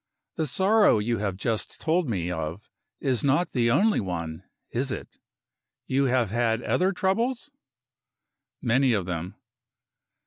[0.35, 5.19] The sorrow you have just told me of is not the only one is it?
[5.85, 7.51] You have had other troubles?"
[8.63, 9.35] "Many of them."